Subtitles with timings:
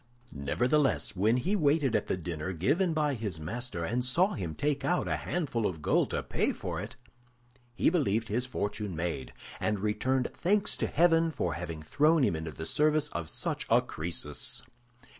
[0.31, 4.83] Nevertheless, when he waited at the dinner given by his master, and saw him take
[4.83, 6.95] out a handful of gold to pay for it,
[7.75, 12.49] he believed his fortune made, and returned thanks to heaven for having thrown him into
[12.51, 14.63] the service of such a Crœsus.